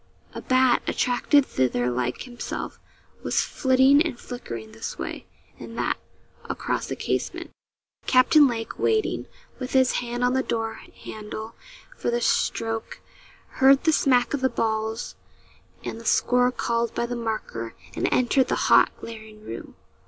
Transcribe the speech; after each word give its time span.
A 0.33 0.41
bat, 0.41 0.81
attracted 0.87 1.45
thither 1.45 1.91
like 1.91 2.23
himself, 2.23 2.79
was 3.23 3.43
flitting 3.43 4.01
and 4.01 4.19
flickering, 4.19 4.71
this 4.71 4.97
way 4.97 5.27
and 5.59 5.77
that, 5.77 5.95
across 6.45 6.87
the 6.87 6.95
casement. 6.95 7.51
Captain 8.07 8.47
Lake, 8.47 8.79
waiting, 8.79 9.27
with 9.59 9.73
his 9.73 9.91
hand 10.01 10.23
on 10.23 10.33
the 10.33 10.41
door 10.41 10.79
handle, 11.03 11.53
for 11.95 12.09
the 12.09 12.19
stroke, 12.19 12.99
heard 13.61 13.83
the 13.83 13.93
smack 13.93 14.33
of 14.33 14.41
the 14.41 14.49
balls, 14.49 15.15
and 15.83 16.01
the 16.01 16.05
score 16.05 16.51
called 16.51 16.95
by 16.95 17.05
the 17.05 17.15
marker, 17.15 17.75
and 17.95 18.09
entered 18.11 18.47
the 18.47 18.55
hot, 18.71 18.89
glaring 18.99 19.43
room. 19.43 19.75